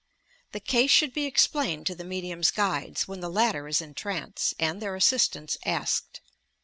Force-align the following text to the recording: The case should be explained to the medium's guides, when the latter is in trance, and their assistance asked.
The 0.51 0.59
case 0.59 0.89
should 0.89 1.13
be 1.13 1.25
explained 1.27 1.85
to 1.85 1.93
the 1.93 2.03
medium's 2.03 2.49
guides, 2.49 3.07
when 3.07 3.19
the 3.19 3.29
latter 3.29 3.67
is 3.67 3.81
in 3.81 3.93
trance, 3.93 4.51
and 4.57 4.81
their 4.81 4.95
assistance 4.95 5.57
asked. 5.63 6.21